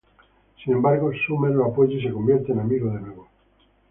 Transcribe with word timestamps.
Sin 0.63 0.73
embargo 0.73 1.11
Summer 1.27 1.51
lo 1.51 1.65
apoya 1.65 1.95
y 1.95 2.01
se 2.01 2.11
convierten 2.11 2.53
en 2.53 2.61
amigos 2.61 2.93
de 2.95 3.01
nuevo. 3.01 3.27